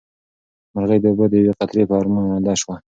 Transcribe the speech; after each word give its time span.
مرغۍ 0.73 0.99
د 1.01 1.05
اوبو 1.09 1.25
د 1.31 1.33
یوې 1.41 1.53
قطرې 1.59 1.83
په 1.89 1.95
ارمان 1.99 2.25
ړنده 2.31 2.53
شوه. 2.61 2.75